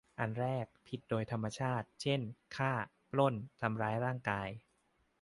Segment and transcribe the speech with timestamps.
[0.19, 2.21] อันแรก ผิดโดยธรรมชาติ เช่น
[2.55, 2.73] ฆ่า
[3.11, 4.49] ปล้น ทำร้ายร่างกาย